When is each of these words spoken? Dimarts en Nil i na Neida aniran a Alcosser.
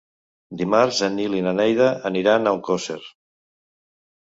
Dimarts 0.61 1.01
en 1.09 1.13
Nil 1.21 1.37
i 1.41 1.45
na 1.49 1.55
Neida 1.59 1.93
aniran 2.13 2.41
a 2.55 2.59
Alcosser. 2.59 3.01